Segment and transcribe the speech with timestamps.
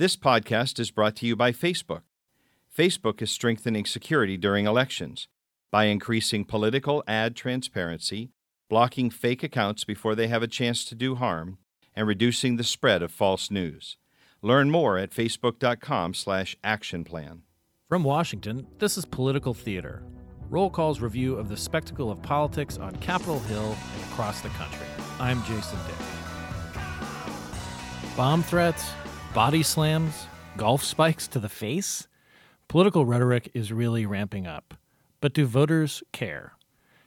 [0.00, 2.00] This podcast is brought to you by Facebook.
[2.74, 5.28] Facebook is strengthening security during elections
[5.70, 8.30] by increasing political ad transparency,
[8.70, 11.58] blocking fake accounts before they have a chance to do harm,
[11.94, 13.98] and reducing the spread of false news.
[14.40, 17.40] Learn more at facebook.com/actionplan.
[17.86, 20.02] From Washington, this is Political Theater.
[20.48, 24.86] Roll Call's review of the spectacle of politics on Capitol Hill and across the country.
[25.18, 25.96] I'm Jason Dick.
[28.16, 28.92] Bomb threats,
[29.34, 30.26] body slams,
[30.56, 32.08] golf spikes to the face?
[32.68, 34.74] Political rhetoric is really ramping up.
[35.20, 36.54] But do voters care?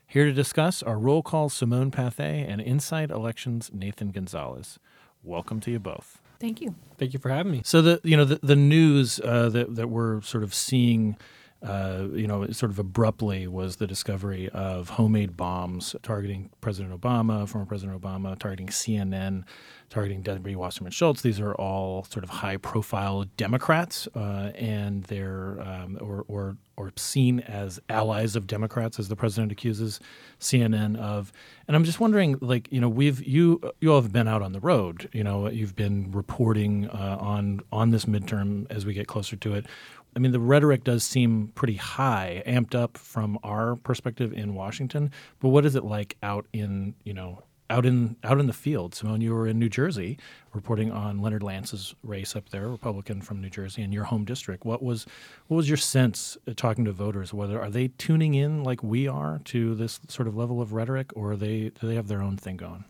[0.08, 4.80] Here to discuss are Roll Call Simone Pathé and Inside Elections Nathan Gonzalez.
[5.22, 6.22] Welcome to you both.
[6.40, 6.76] Thank you.
[6.98, 7.62] Thank you for having me.
[7.66, 11.18] So the you know the, the news uh, that that we're sort of seeing
[11.64, 17.48] uh, you know, sort of abruptly was the discovery of homemade bombs targeting President Obama,
[17.48, 19.46] former President Obama, targeting CNN,
[19.90, 21.22] targeting Debbie Wasserman Schultz.
[21.22, 27.40] These are all sort of high-profile Democrats, uh, and they're um, or, or or seen
[27.42, 30.00] as allies of Democrats, as the president accuses
[30.40, 31.32] CNN of.
[31.68, 34.54] And I'm just wondering, like, you know, we've you you all have been out on
[34.54, 35.10] the road.
[35.14, 39.54] You know, you've been reporting uh, on on this midterm as we get closer to
[39.54, 39.66] it.
[40.16, 45.12] I mean, the rhetoric does seem pretty high, amped up from our perspective in Washington.
[45.40, 48.94] But what is it like out in, you know, out in out in the field?
[48.94, 50.18] Simone, you were in New Jersey
[50.54, 54.66] reporting on Leonard Lance's race up there, Republican from New Jersey, in your home district.
[54.66, 55.06] What was
[55.48, 57.34] what was your sense uh, talking to voters?
[57.34, 61.12] Whether are they tuning in like we are to this sort of level of rhetoric,
[61.16, 62.86] or are they do they have their own thing going?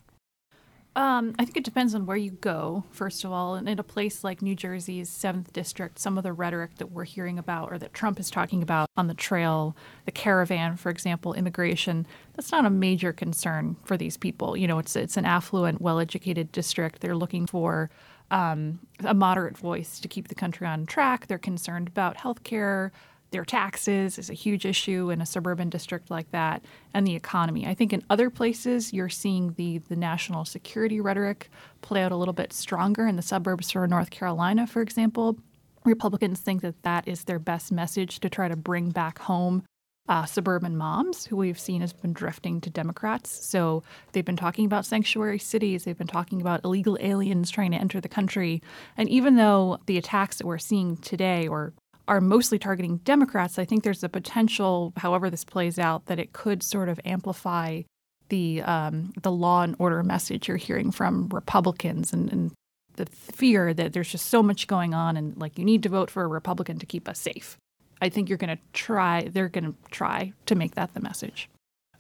[0.95, 3.55] Um, I think it depends on where you go, first of all.
[3.55, 7.03] And in a place like New Jersey's 7th District, some of the rhetoric that we're
[7.03, 11.33] hearing about or that Trump is talking about on the trail, the caravan, for example,
[11.33, 14.55] immigration, that's not a major concern for these people.
[14.55, 17.01] You know, it's, it's an affluent, well educated district.
[17.01, 17.89] They're looking for
[18.29, 21.25] um, a moderate voice to keep the country on track.
[21.25, 22.91] They're concerned about health care
[23.33, 27.67] their taxes is a huge issue in a suburban district like that, and the economy.
[27.67, 31.49] I think in other places you're seeing the the national security rhetoric
[31.81, 35.37] play out a little bit stronger in the suburbs for North Carolina, for example.
[35.83, 39.63] Republicans think that that is their best message to try to bring back home
[40.09, 43.45] uh, suburban moms who we've seen has been drifting to Democrats.
[43.45, 45.83] So they've been talking about sanctuary cities.
[45.83, 48.61] They've been talking about illegal aliens trying to enter the country.
[48.97, 51.73] And even though the attacks that we're seeing today, or
[52.07, 56.33] are mostly targeting Democrats, I think there's a potential, however this plays out, that it
[56.33, 57.83] could sort of amplify
[58.29, 62.51] the um, the law and order message you're hearing from Republicans and, and
[62.95, 66.09] the fear that there's just so much going on and like you need to vote
[66.09, 67.57] for a Republican to keep us safe.
[68.01, 69.29] I think you're going to try.
[69.31, 71.49] They're going to try to make that the message.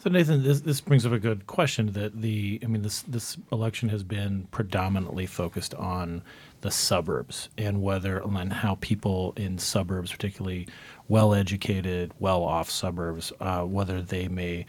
[0.03, 1.93] So Nathan, this, this brings up a good question.
[1.93, 6.23] That the I mean this this election has been predominantly focused on
[6.59, 10.67] the suburbs and whether and how people in suburbs, particularly
[11.07, 14.65] well educated, well off suburbs, uh, whether they may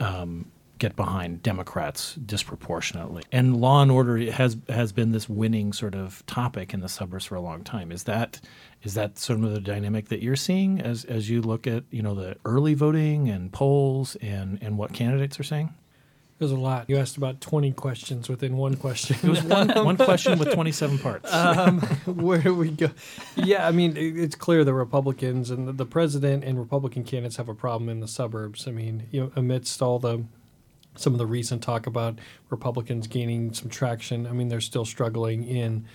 [0.00, 3.22] um, get behind Democrats disproportionately.
[3.30, 7.26] And law and order has has been this winning sort of topic in the suburbs
[7.26, 7.92] for a long time.
[7.92, 8.40] Is that
[8.82, 12.02] is that sort of the dynamic that you're seeing as as you look at you
[12.02, 15.72] know the early voting and polls and and what candidates are saying?
[16.38, 16.88] There's a lot.
[16.88, 19.14] You asked about 20 questions within one question.
[19.22, 21.30] It was one, one question with 27 parts.
[21.30, 22.88] Um, where do we go?
[23.36, 27.50] Yeah, I mean, it's clear the Republicans and the, the president and Republican candidates have
[27.50, 28.66] a problem in the suburbs.
[28.66, 30.24] I mean, you know, amidst all the
[30.96, 32.18] some of the recent talk about
[32.50, 34.26] Republicans gaining some traction.
[34.26, 35.86] I mean, they're still struggling in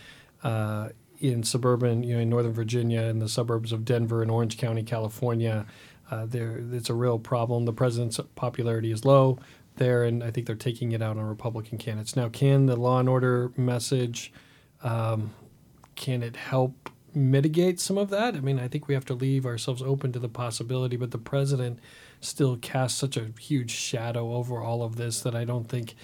[0.44, 0.90] uh,
[1.20, 4.84] in suburban, you know, in Northern Virginia, in the suburbs of Denver and Orange County,
[4.84, 5.66] California.
[6.12, 7.66] Uh, there, it's a real problem.
[7.66, 9.40] The president's popularity is low
[9.78, 12.16] there, and I think they're taking it out on Republican candidates.
[12.16, 14.32] Now, can the law and order message
[14.84, 15.34] um,
[15.96, 18.36] can it help mitigate some of that?
[18.36, 21.18] I mean, I think we have to leave ourselves open to the possibility, but the
[21.18, 21.80] president
[22.26, 25.96] still casts such a huge shadow over all of this that I don't think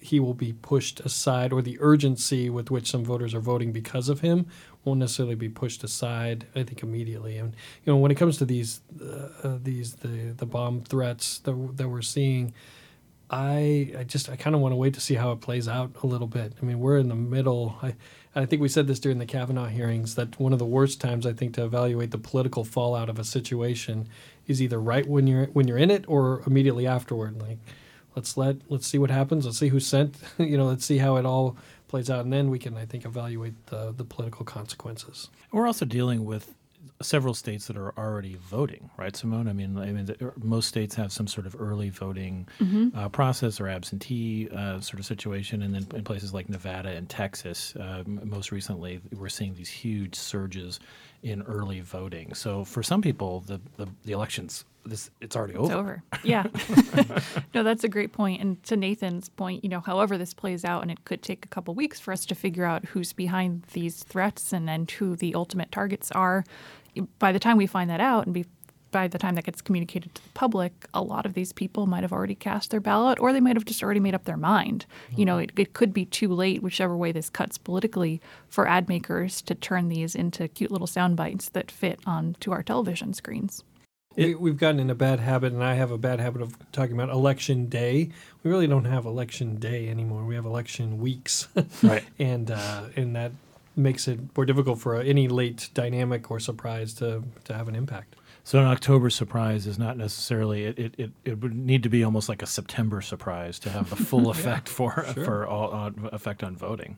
[0.00, 4.08] he will be pushed aside, or the urgency with which some voters are voting because
[4.08, 4.46] of him
[4.84, 6.46] won't necessarily be pushed aside.
[6.54, 7.38] I think immediately.
[7.38, 11.38] And you know, when it comes to these uh, uh these the the bomb threats
[11.40, 12.54] that that we're seeing.
[13.28, 15.90] I, I just I kind of want to wait to see how it plays out
[16.04, 16.52] a little bit.
[16.62, 17.76] I mean, we're in the middle.
[17.82, 17.96] I,
[18.36, 21.26] I think we said this during the Kavanaugh hearings that one of the worst times
[21.26, 24.08] I think to evaluate the political fallout of a situation
[24.46, 27.40] is either right when you're when you're in it or immediately afterward.
[27.40, 27.58] Like,
[28.14, 29.44] let's let let's see what happens.
[29.44, 30.16] Let's see who sent.
[30.38, 31.56] you know, let's see how it all
[31.88, 35.30] plays out, and then we can I think evaluate the the political consequences.
[35.52, 36.54] We're also dealing with
[37.02, 39.48] several states that are already voting, right, Simone?
[39.48, 42.96] I mean, I mean, the, er, most states have some sort of early voting mm-hmm.
[42.96, 47.08] uh, process or absentee uh, sort of situation, and then in places like Nevada and
[47.08, 50.80] Texas, uh, most recently, we're seeing these huge surges
[51.22, 52.34] in early voting.
[52.34, 55.64] So for some people, the the, the elections this it's already over.
[55.64, 56.02] It's over.
[56.22, 56.44] Yeah.
[57.54, 58.40] no, that's a great point.
[58.40, 61.48] And to Nathan's point, you know, however this plays out, and it could take a
[61.48, 65.34] couple weeks for us to figure out who's behind these threats and and who the
[65.34, 66.44] ultimate targets are.
[67.18, 68.46] By the time we find that out, and be,
[68.90, 72.02] by the time that gets communicated to the public, a lot of these people might
[72.02, 74.86] have already cast their ballot, or they might have just already made up their mind.
[75.10, 75.20] Mm-hmm.
[75.20, 78.88] You know, it, it could be too late, whichever way this cuts politically, for ad
[78.88, 83.62] makers to turn these into cute little sound bites that fit onto our television screens.
[84.16, 86.56] It, we, have gotten in a bad habit, and I have a bad habit of
[86.72, 88.10] talking about election day.
[88.42, 90.24] We really don't have election day anymore.
[90.24, 91.48] We have election weeks,
[91.82, 92.04] right?
[92.18, 93.32] and uh, and that
[93.76, 98.16] makes it more difficult for any late dynamic or surprise to to have an impact.
[98.42, 102.04] So an October surprise is not necessarily it, it, it, it, would need to be
[102.04, 105.24] almost like a September surprise to have the full effect yeah, for sure.
[105.24, 106.96] for all uh, effect on voting.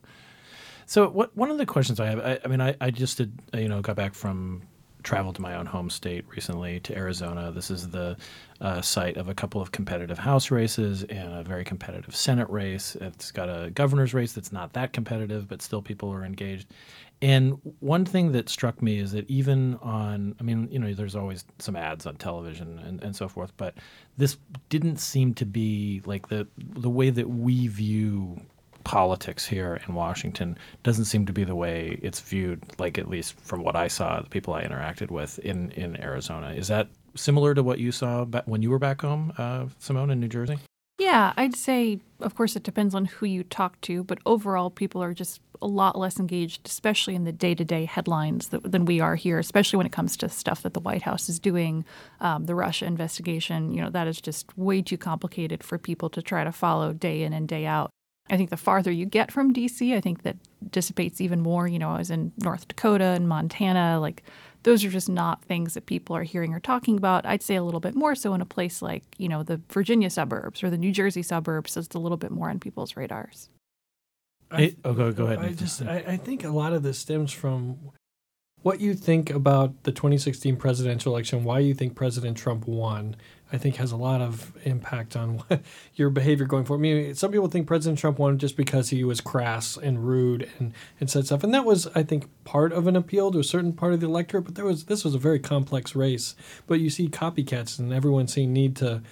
[0.84, 3.32] So what one of the questions I have I, I mean I, I just did
[3.54, 4.62] you know got back from
[5.08, 7.50] traveled to my own home state recently to Arizona.
[7.50, 8.14] This is the
[8.60, 12.94] uh, site of a couple of competitive House races and a very competitive Senate race.
[13.00, 16.68] It's got a governor's race that's not that competitive, but still people are engaged.
[17.22, 21.16] And one thing that struck me is that even on, I mean, you know, there's
[21.16, 23.78] always some ads on television and, and so forth, but
[24.18, 24.36] this
[24.68, 28.42] didn't seem to be like the the way that we view
[28.88, 33.38] politics here in Washington doesn't seem to be the way it's viewed, like at least
[33.38, 36.52] from what I saw, the people I interacted with in, in Arizona.
[36.52, 40.20] Is that similar to what you saw when you were back home, uh, Simone, in
[40.20, 40.56] New Jersey?
[40.98, 45.02] Yeah, I'd say, of course, it depends on who you talk to, but overall, people
[45.02, 48.86] are just a lot less engaged, especially in the day to day headlines that, than
[48.86, 51.84] we are here, especially when it comes to stuff that the White House is doing.
[52.20, 56.22] Um, the Russia investigation, you know, that is just way too complicated for people to
[56.22, 57.90] try to follow day in and day out.
[58.30, 60.36] I think the farther you get from DC, I think that
[60.70, 61.66] dissipates even more.
[61.66, 63.98] You know, I was in North Dakota and Montana.
[64.00, 64.22] Like,
[64.64, 67.24] those are just not things that people are hearing or talking about.
[67.24, 70.10] I'd say a little bit more so in a place like, you know, the Virginia
[70.10, 71.72] suburbs or the New Jersey suburbs.
[71.72, 73.48] So it's a little bit more on people's radars.
[74.50, 75.38] I, oh, go, go ahead.
[75.38, 77.78] I just, I, I think a lot of this stems from
[78.62, 83.16] what you think about the 2016 presidential election, why you think President Trump won,
[83.52, 85.42] I think has a lot of impact on
[85.94, 86.86] your behavior going forward.
[86.86, 90.48] I mean, some people think President Trump won just because he was crass and rude
[90.58, 93.44] and, and said stuff, and that was, I think, part of an appeal to a
[93.44, 94.44] certain part of the electorate.
[94.44, 96.34] But there was this was a very complex race.
[96.66, 99.02] But you see copycats, and everyone seeing need to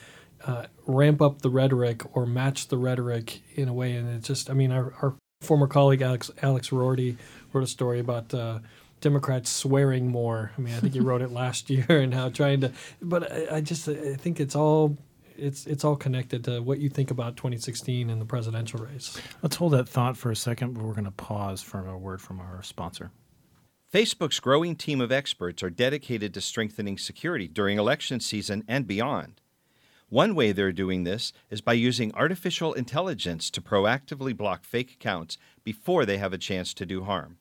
[0.46, 4.50] uh, ramp up the rhetoric or match the rhetoric in a way, and it's just,
[4.50, 7.16] I mean, our, our former colleague Alex Alex Roarty
[7.52, 8.34] wrote a story about.
[8.34, 8.58] Uh,
[9.06, 10.50] Democrats swearing more.
[10.58, 12.72] I mean, I think you wrote it last year and how trying to.
[13.00, 14.98] But I, I just I think it's all
[15.36, 19.16] it's it's all connected to what you think about 2016 and the presidential race.
[19.42, 22.20] Let's hold that thought for a second, but we're going to pause for a word
[22.20, 23.12] from our sponsor.
[23.94, 29.40] Facebook's growing team of experts are dedicated to strengthening security during election season and beyond.
[30.08, 35.38] One way they're doing this is by using artificial intelligence to proactively block fake accounts
[35.62, 37.38] before they have a chance to do harm.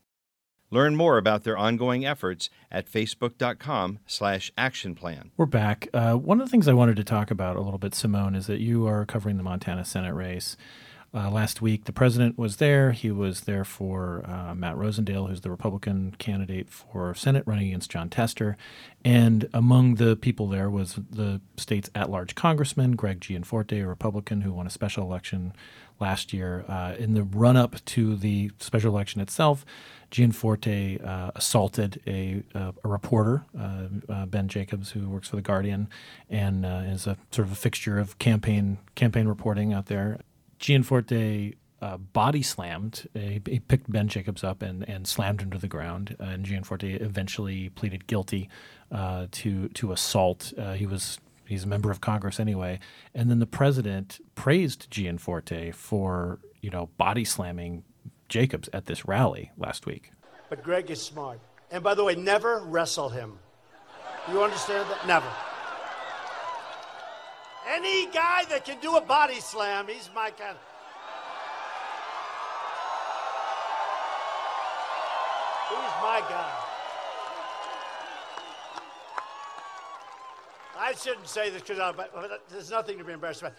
[0.71, 5.31] Learn more about their ongoing efforts at facebook.com slash action plan.
[5.37, 5.87] We're back.
[5.93, 8.47] Uh, one of the things I wanted to talk about a little bit, Simone, is
[8.47, 10.57] that you are covering the Montana Senate race.
[11.13, 12.91] Uh, last week, the president was there.
[12.91, 17.89] He was there for uh, Matt Rosendale, who's the Republican candidate for Senate running against
[17.89, 18.57] Jon Tester.
[19.05, 24.41] And among the people there was the state's at large congressman, Greg Gianforte, a Republican
[24.41, 25.53] who won a special election
[25.99, 26.65] last year.
[26.67, 29.65] Uh, in the run up to the special election itself,
[30.11, 35.41] Gianforte uh, assaulted a, uh, a reporter, uh, uh, Ben Jacobs, who works for the
[35.41, 35.89] Guardian,
[36.29, 40.19] and uh, is a sort of a fixture of campaign campaign reporting out there.
[40.59, 43.09] Gianforte uh, body slammed.
[43.13, 46.15] He, he, picked Ben Jacobs up and, and slammed him to the ground.
[46.19, 48.49] and Gianforte eventually pleaded guilty
[48.91, 50.53] to to assault.
[50.75, 52.79] he was he's a member of Congress anyway.
[53.13, 57.83] And then the president praised Gianforte for you know body slamming
[58.29, 60.11] Jacobs at this rally last week.
[60.49, 61.39] But Greg is smart.
[61.71, 63.39] And by the way, never wrestle him.
[64.31, 65.07] You understand that?
[65.07, 65.27] Never.
[67.67, 70.57] Any guy that can do a body slam, he's my kind.
[75.69, 76.64] He's my guy.
[80.77, 81.95] I shouldn't say this because
[82.49, 83.53] there's nothing to be embarrassed about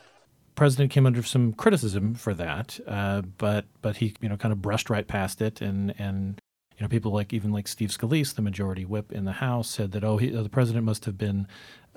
[0.54, 4.62] president came under some criticism for that, uh, but but he you know kind of
[4.62, 6.40] brushed right past it and and
[6.78, 9.92] you know, people like even like Steve Scalise, the majority whip in the House, said
[9.92, 11.48] that oh, he, the president must have been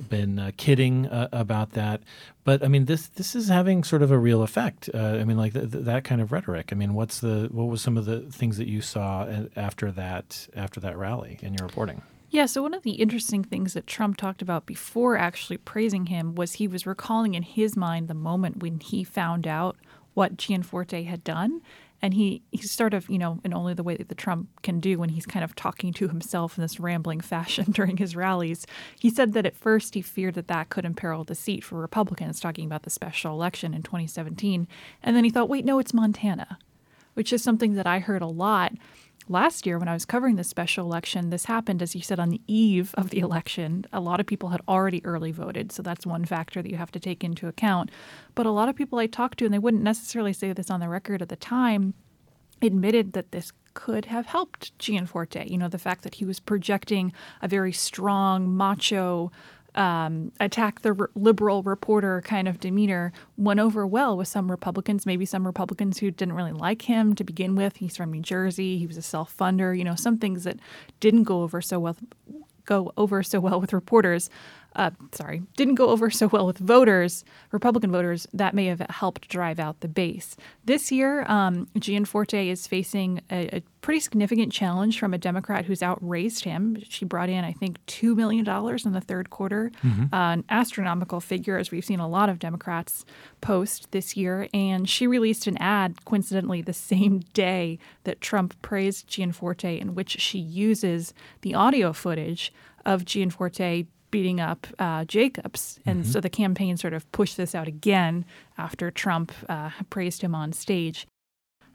[0.07, 2.01] been uh, kidding uh, about that.
[2.45, 4.89] But I mean, this this is having sort of a real effect.
[4.93, 6.69] Uh, I mean, like th- th- that kind of rhetoric.
[6.71, 10.47] I mean, what's the what was some of the things that you saw after that
[10.55, 12.01] after that rally in your reporting?
[12.31, 16.36] Yeah, so one of the interesting things that Trump talked about before actually praising him
[16.36, 19.77] was he was recalling in his mind the moment when he found out
[20.13, 21.62] what Gianforte had done.
[22.01, 24.79] And he he's sort of you know in only the way that the Trump can
[24.79, 28.65] do when he's kind of talking to himself in this rambling fashion during his rallies.
[28.98, 32.39] He said that at first he feared that that could imperil the seat for Republicans,
[32.39, 34.65] talking about the special election in 2017,
[35.03, 36.57] and then he thought, wait, no, it's Montana,
[37.15, 38.71] which is something that I heard a lot
[39.29, 42.29] last year when I was covering the special election, this happened, as you said, on
[42.29, 43.86] the eve of the election.
[43.93, 46.91] A lot of people had already early voted, so that's one factor that you have
[46.91, 47.91] to take into account.
[48.36, 50.79] But a lot of people I talked to, and they wouldn't necessarily say this on
[50.81, 51.93] the record at the time,
[52.62, 55.50] admitted that this could have helped Gianforte.
[55.50, 59.31] You know, the fact that he was projecting a very strong, macho,
[59.75, 65.25] um, attack the liberal reporter kind of demeanor went over well with some Republicans, maybe
[65.25, 67.77] some Republicans who didn't really like him to begin with.
[67.77, 68.77] He's from New Jersey.
[68.77, 69.77] He was a self funder.
[69.77, 70.57] You know, some things that
[70.99, 71.97] didn't go over so well
[72.65, 74.29] go over so well with reporters
[74.75, 79.27] uh, sorry, didn't go over so well with voters, Republican voters, that may have helped
[79.27, 80.35] drive out the base.
[80.65, 85.81] This year, um, Gianforte is facing a, a, pretty significant challenge from a Democrat who's
[85.81, 86.77] outraised him.
[86.89, 90.13] She brought in, I think, $2 million in the third quarter, mm-hmm.
[90.13, 93.05] uh, an astronomical figure, as we've seen a lot of Democrats
[93.39, 94.49] post this year.
[94.53, 100.19] And she released an ad, coincidentally, the same day that Trump praised Gianforte, in which
[100.19, 102.51] she uses the audio footage
[102.85, 105.80] of Gianforte beating up uh, Jacobs.
[105.86, 106.12] And mm-hmm.
[106.12, 108.25] so the campaign sort of pushed this out again
[108.58, 111.08] after Trump uh, praised him on stage.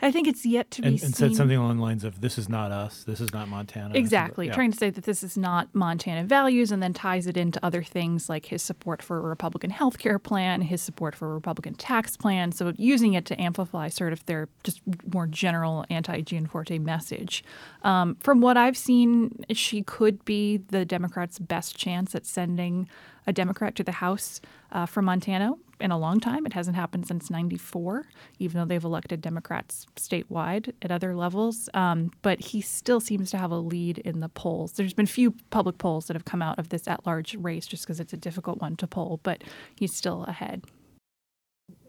[0.03, 1.07] I think it's yet to and, be seen.
[1.07, 3.05] And said something along the lines of, "This is not us.
[3.05, 4.55] This is not Montana." Exactly, yeah.
[4.55, 7.83] trying to say that this is not Montana values, and then ties it into other
[7.83, 11.75] things like his support for a Republican health care plan, his support for a Republican
[11.75, 12.53] tax plan.
[12.53, 14.81] So using it to amplify sort of their just
[15.13, 17.45] more general anti-Gianforte message.
[17.83, 22.89] Um, from what I've seen, she could be the Democrats' best chance at sending
[23.27, 24.41] a Democrat to the House
[24.73, 26.47] uh, from Montana in a long time.
[26.47, 28.07] It hasn't happened since 94,
[28.39, 31.69] even though they've elected Democrats statewide at other levels.
[31.75, 34.73] Um, but he still seems to have a lead in the polls.
[34.73, 37.85] There's been few public polls that have come out of this at large race just
[37.85, 39.43] because it's a difficult one to poll, but
[39.75, 40.65] he's still ahead.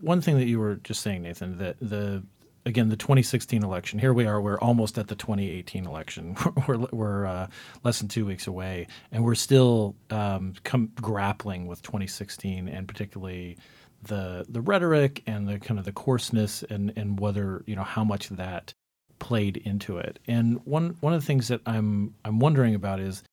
[0.01, 2.23] One thing that you were just saying, Nathan, that the
[2.65, 3.99] again, the 2016 election.
[3.99, 4.41] Here we are.
[4.41, 6.35] We're almost at the 2018 election.
[6.67, 7.47] we're we're uh,
[7.83, 13.57] less than two weeks away, and we're still um, com- grappling with 2016 and particularly
[14.03, 18.03] the the rhetoric and the kind of the coarseness and and whether you know how
[18.03, 18.73] much that
[19.19, 20.19] played into it.
[20.27, 23.23] And one one of the things that I'm I'm wondering about is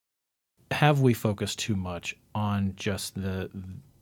[0.70, 3.50] have we focused too much on just the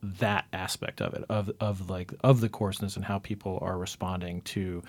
[0.03, 4.41] that aspect of it of of like of the coarseness and how people are responding
[4.41, 4.81] to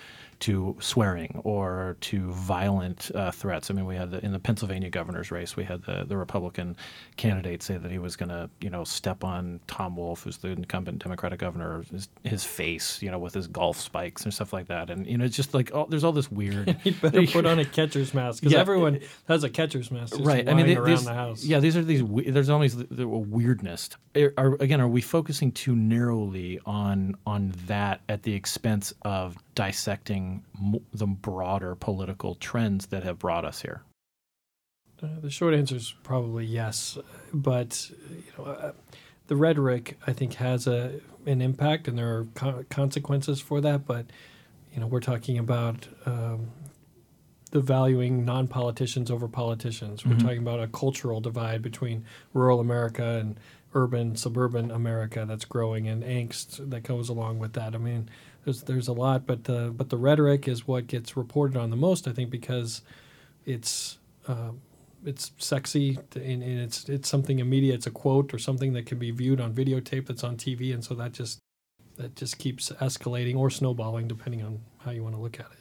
[0.42, 3.70] to swearing or to violent uh, threats.
[3.70, 6.76] I mean, we had the, in the Pennsylvania governor's race, we had the the Republican
[7.16, 10.48] candidate say that he was going to you know step on Tom Wolf, who's the
[10.48, 14.66] incumbent Democratic governor, his, his, face, you know, with his golf spikes and stuff like
[14.66, 14.90] that.
[14.90, 16.70] And you know, it's just like oh, there's all this weird.
[16.82, 18.60] he better put on a catcher's mask because yeah.
[18.60, 20.48] everyone has a catcher's mask, right?
[20.48, 21.44] I mean, they, around the house.
[21.44, 22.02] Yeah, these are these.
[22.32, 23.90] There's always the, the weirdness.
[24.16, 30.44] Are, again, are we focusing too narrowly on on that at the expense of dissecting
[30.92, 33.82] the broader political trends that have brought us here?
[35.02, 36.96] Uh, the short answer is probably yes,
[37.32, 38.72] but you know, uh,
[39.26, 43.86] the rhetoric I think has a an impact, and there are co- consequences for that.
[43.86, 44.06] But
[44.72, 46.50] you know, we're talking about um,
[47.50, 50.04] the valuing non politicians over politicians.
[50.04, 50.26] We're mm-hmm.
[50.26, 53.38] talking about a cultural divide between rural America and
[53.74, 57.74] urban suburban America that's growing and angst that goes along with that.
[57.74, 58.08] I mean,
[58.44, 61.76] there's there's a lot, but uh, but the rhetoric is what gets reported on the
[61.76, 62.82] most, I think, because
[63.44, 63.98] it's
[64.28, 64.52] uh,
[65.04, 67.74] it's sexy and, and, it's it's something immediate.
[67.74, 70.84] It's a quote or something that can be viewed on videotape that's on TV, and
[70.84, 71.38] so that just
[71.96, 75.58] that just keeps escalating or snowballing depending on how you want to look at it.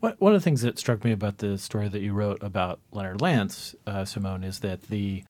[0.00, 2.80] What one of the things that struck me about the story that you wrote about
[2.90, 5.24] Leonard Lance, uh, Simone, is that the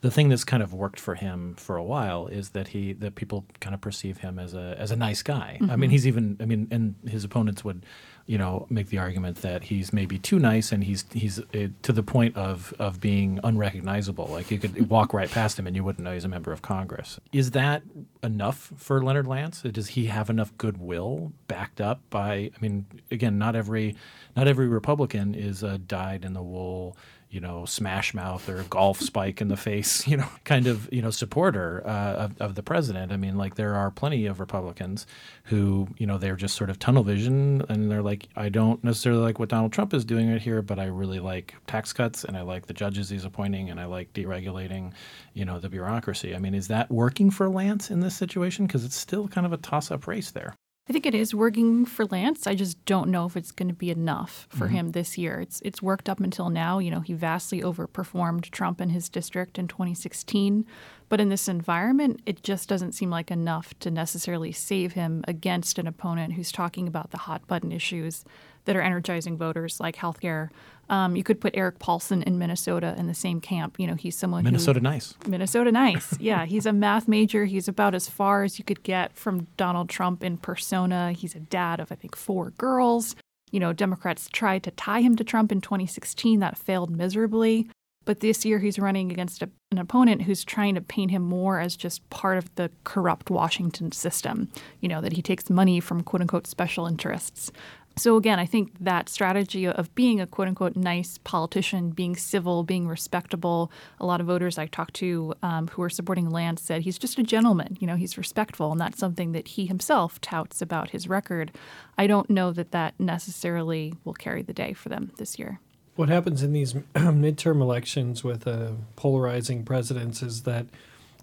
[0.00, 3.16] the thing that's kind of worked for him for a while is that he that
[3.16, 5.58] people kind of perceive him as a as a nice guy.
[5.60, 5.70] Mm-hmm.
[5.70, 7.84] I mean, he's even I mean, and his opponents would,
[8.26, 11.92] you know, make the argument that he's maybe too nice and he's he's uh, to
[11.92, 14.26] the point of of being unrecognizable.
[14.26, 16.62] Like you could walk right past him and you wouldn't know he's a member of
[16.62, 17.18] Congress.
[17.32, 17.82] Is that
[18.22, 19.62] enough for Leonard Lance?
[19.62, 22.32] Does he have enough goodwill backed up by?
[22.34, 23.96] I mean, again, not every
[24.36, 26.96] not every Republican is a dyed in the wool
[27.30, 31.02] you know, smash mouth or golf spike in the face, you know, kind of, you
[31.02, 33.12] know, supporter uh, of, of the president.
[33.12, 35.06] I mean, like there are plenty of Republicans
[35.44, 39.22] who, you know, they're just sort of tunnel vision and they're like, I don't necessarily
[39.22, 42.36] like what Donald Trump is doing right here, but I really like tax cuts and
[42.36, 44.92] I like the judges he's appointing and I like deregulating,
[45.34, 46.34] you know, the bureaucracy.
[46.34, 48.66] I mean, is that working for Lance in this situation?
[48.66, 50.54] Because it's still kind of a toss up race there.
[50.88, 52.46] I think it is working for Lance.
[52.46, 54.74] I just don't know if it's going to be enough for mm-hmm.
[54.74, 55.38] him this year.
[55.40, 56.78] It's it's worked up until now.
[56.78, 60.64] You know, he vastly overperformed Trump in his district in 2016,
[61.08, 65.78] but in this environment, it just doesn't seem like enough to necessarily save him against
[65.78, 68.24] an opponent who's talking about the hot button issues
[68.64, 70.50] that are energizing voters like healthcare,
[70.90, 73.78] um, you could put Erik Paulsen in Minnesota in the same camp.
[73.78, 75.14] You know, he's someone Minnesota who, nice.
[75.26, 76.18] Minnesota nice.
[76.20, 77.44] yeah, he's a math major.
[77.44, 81.12] He's about as far as you could get from Donald Trump in persona.
[81.12, 83.16] He's a dad of I think four girls.
[83.50, 86.40] You know, Democrats tried to tie him to Trump in 2016.
[86.40, 87.68] That failed miserably.
[88.08, 91.60] But this year he's running against a, an opponent who's trying to paint him more
[91.60, 94.48] as just part of the corrupt Washington system.
[94.80, 97.52] You know, that he takes money from quote unquote special interests.
[97.98, 102.62] So again, I think that strategy of being a quote unquote nice politician, being civil,
[102.62, 103.70] being respectable.
[104.00, 107.18] A lot of voters I talked to um, who are supporting Lance said he's just
[107.18, 107.76] a gentleman.
[107.78, 111.52] You know, he's respectful, and that's something that he himself touts about his record.
[111.98, 115.60] I don't know that that necessarily will carry the day for them this year.
[115.98, 120.66] What happens in these midterm elections with uh, polarizing presidents is that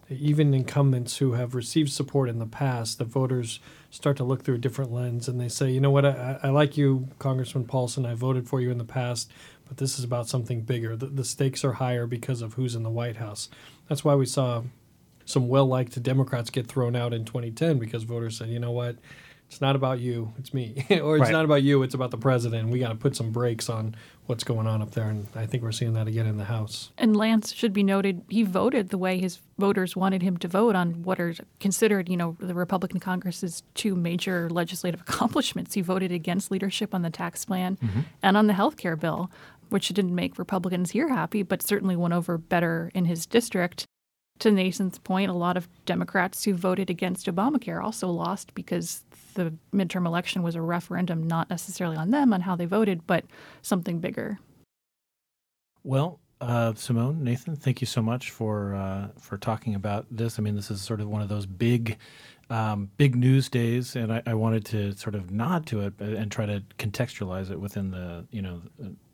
[0.09, 4.55] even incumbents who have received support in the past, the voters start to look through
[4.55, 8.05] a different lens and they say, you know what, I, I like you, Congressman Paulsen.
[8.05, 9.31] I voted for you in the past,
[9.65, 10.97] but this is about something bigger.
[10.97, 13.47] The, the stakes are higher because of who's in the White House.
[13.87, 14.63] That's why we saw
[15.23, 18.97] some well liked Democrats get thrown out in 2010 because voters said, you know what,
[19.47, 20.85] it's not about you, it's me.
[21.01, 21.31] or it's right.
[21.31, 22.69] not about you, it's about the president.
[22.69, 25.07] We got to put some brakes on what's going on up there.
[25.07, 26.91] And I think we're seeing that again in the House.
[26.97, 30.75] And Lance should be noted, he voted the way his voters wanted him to vote
[30.75, 35.75] on what are considered, you know, the Republican Congress's two major legislative accomplishments.
[35.75, 38.01] He voted against leadership on the tax plan mm-hmm.
[38.23, 39.29] and on the health care bill,
[39.69, 43.85] which didn't make Republicans here happy, but certainly won over better in his district
[44.39, 49.03] to Nathan's point, a lot of Democrats who voted against Obamacare also lost because
[49.35, 53.25] the midterm election was a referendum, not necessarily on them, on how they voted, but
[53.61, 54.39] something bigger.
[55.83, 60.37] Well, uh, Simone, Nathan, thank you so much for uh, for talking about this.
[60.37, 61.97] I mean, this is sort of one of those big,
[62.49, 66.29] um, big news days, and I, I, wanted to sort of nod to it and
[66.29, 68.61] try to contextualize it within the you know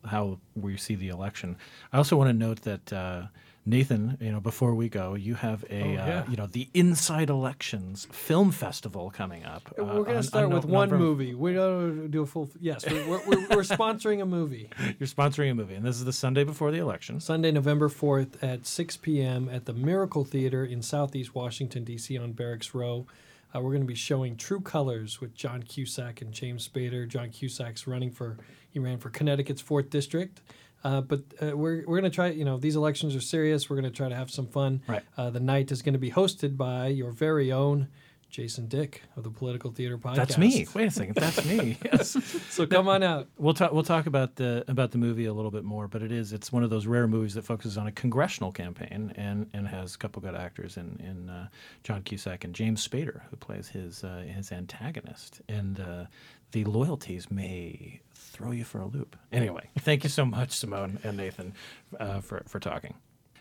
[0.04, 1.58] how we see the election.
[1.94, 2.92] I also want to note that.
[2.92, 3.24] Uh,
[3.66, 6.20] Nathan, you know, before we go, you have a, oh, yeah.
[6.20, 9.72] uh, you know, the Inside Elections Film Festival coming up.
[9.80, 11.36] Uh, we're going to start on with one movie.
[11.36, 12.50] We don't do a full.
[12.60, 14.70] Yes, we're, we're, we're, we're sponsoring a movie.
[15.00, 17.20] You're sponsoring a movie, and this is the Sunday before the election.
[17.20, 19.48] Sunday, November fourth at six p.m.
[19.50, 22.18] at the Miracle Theater in Southeast Washington D.C.
[22.18, 23.06] on Barracks Row.
[23.54, 27.08] Uh, we're going to be showing True Colors with John Cusack and James Spader.
[27.08, 28.38] John Cusack's running for
[28.72, 30.42] he ran for Connecticut's fourth district.
[30.84, 33.70] Uh, but uh, we're, we're going to try, you know, these elections are serious.
[33.70, 34.82] We're going to try to have some fun.
[34.88, 35.04] Right.
[35.18, 37.88] Uh, the night is going to be hosted by your very own
[38.32, 40.16] Jason Dick of the Political Theater Podcast.
[40.16, 40.66] That's me.
[40.74, 41.78] Wait a second, that's me.
[41.86, 42.18] Yes.
[42.50, 43.28] so come on out.
[43.38, 43.74] We'll talk.
[43.74, 45.88] We'll talk about the about the movie a little bit more.
[45.88, 49.14] But it is it's one of those rare movies that focuses on a congressional campaign
[49.16, 51.48] and and has a couple good actors in in uh,
[51.84, 55.42] John Cusack and James Spader who plays his uh, his antagonist.
[55.50, 56.06] And uh,
[56.54, 59.16] the loyalties may throw you for a loop.
[59.32, 61.54] Anyway, thank you so much, Simone and Nathan,
[62.00, 62.94] uh, for for talking.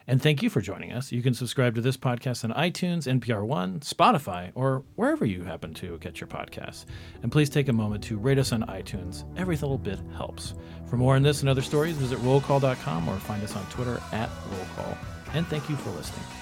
[0.07, 1.13] And thank you for joining us.
[1.13, 5.75] You can subscribe to this podcast on iTunes, NPR One, Spotify, or wherever you happen
[5.75, 6.85] to get your podcasts.
[7.23, 9.25] And please take a moment to rate us on iTunes.
[9.39, 10.55] Every little bit helps.
[10.87, 14.29] For more on this and other stories, visit rollcall.com or find us on Twitter at
[14.29, 14.97] rollcall.
[15.33, 16.39] And thank you for listening.